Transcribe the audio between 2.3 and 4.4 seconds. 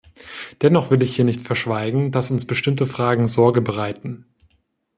uns bestimmte Fragen Sorge bereiten.